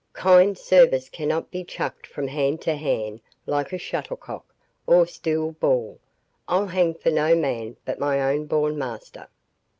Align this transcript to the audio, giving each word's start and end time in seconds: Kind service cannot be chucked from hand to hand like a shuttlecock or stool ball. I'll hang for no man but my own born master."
Kind 0.13 0.57
service 0.57 1.09
cannot 1.09 1.51
be 1.51 1.63
chucked 1.63 2.07
from 2.07 2.27
hand 2.27 2.59
to 2.61 2.75
hand 2.75 3.21
like 3.45 3.71
a 3.71 3.77
shuttlecock 3.77 4.51
or 4.87 5.05
stool 5.05 5.51
ball. 5.51 5.99
I'll 6.47 6.65
hang 6.65 6.95
for 6.95 7.11
no 7.11 7.35
man 7.35 7.77
but 7.85 7.99
my 7.99 8.19
own 8.19 8.47
born 8.47 8.79
master." 8.79 9.27